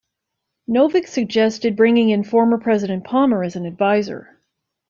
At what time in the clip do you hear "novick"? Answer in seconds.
0.67-1.07